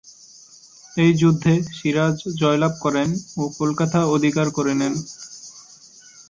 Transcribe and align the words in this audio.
এই 0.97 1.11
যুদ্ধে 1.21 1.53
সিরাজ 1.77 2.17
জয়লাভ 2.39 2.73
করেন 2.83 3.09
ও 3.37 3.53
কলকাতা 3.59 3.99
অধিকার 4.15 4.47
করে 4.57 4.73
নেন। 4.79 4.93